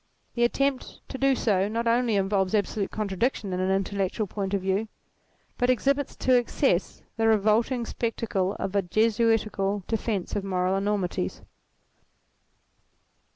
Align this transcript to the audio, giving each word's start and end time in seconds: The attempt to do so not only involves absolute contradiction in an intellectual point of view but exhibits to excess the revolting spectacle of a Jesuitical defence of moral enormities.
The 0.33 0.43
attempt 0.43 0.99
to 1.09 1.19
do 1.19 1.35
so 1.35 1.67
not 1.67 1.85
only 1.85 2.15
involves 2.15 2.55
absolute 2.55 2.89
contradiction 2.89 3.53
in 3.53 3.59
an 3.59 3.69
intellectual 3.69 4.25
point 4.25 4.55
of 4.55 4.61
view 4.61 4.87
but 5.59 5.69
exhibits 5.69 6.15
to 6.15 6.35
excess 6.35 7.03
the 7.17 7.27
revolting 7.27 7.85
spectacle 7.85 8.55
of 8.57 8.75
a 8.75 8.81
Jesuitical 8.81 9.83
defence 9.87 10.35
of 10.35 10.43
moral 10.43 10.75
enormities. 10.75 11.43